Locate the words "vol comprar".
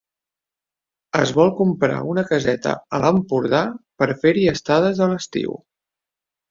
1.39-1.99